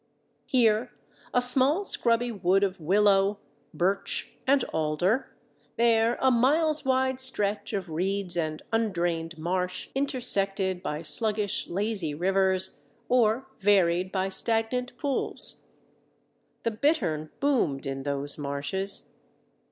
Here 0.47 0.91
a 1.31 1.43
small 1.43 1.85
scrubby 1.85 2.31
wood 2.31 2.63
of 2.63 2.79
willow, 2.79 3.37
birch, 3.71 4.35
and 4.47 4.63
alder; 4.73 5.31
there 5.77 6.17
a 6.19 6.31
miles 6.31 6.83
wide 6.83 7.19
stretch 7.19 7.71
of 7.71 7.91
reeds 7.91 8.35
and 8.35 8.63
undrained 8.73 9.37
marsh 9.37 9.89
intersected 9.93 10.81
by 10.81 11.03
sluggish, 11.03 11.67
lazy 11.67 12.15
rivers, 12.15 12.81
or 13.09 13.47
varied 13.59 14.11
by 14.11 14.29
stagnant 14.29 14.97
pools. 14.97 15.65
The 16.63 16.71
bittern 16.71 17.29
boomed 17.39 17.85
in 17.85 18.01
those 18.01 18.39
marshes. 18.39 19.11